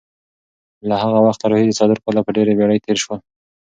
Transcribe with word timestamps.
له 0.89 0.95
هغه 1.03 1.19
وخته 1.27 1.45
راهیسې 1.51 1.77
څلور 1.79 1.97
کاله 2.03 2.21
په 2.25 2.31
ډېرې 2.35 2.53
بېړې 2.57 2.77
تېر 2.85 2.97
شول. 3.03 3.19